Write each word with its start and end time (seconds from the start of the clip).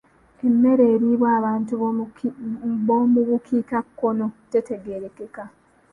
Emmere 0.47 0.83
eriibwa 0.93 1.27
abantu 1.39 1.71
b'omu 2.87 3.19
bukiikakkono 3.29 4.25
tetegeerekeka. 4.51 5.43